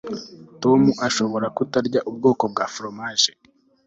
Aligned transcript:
tom 0.61 0.81
ashobora 1.07 1.47
kutarya 1.57 1.99
ubwoko 2.09 2.43
bwa 2.51 2.65
foromaje 2.73 3.31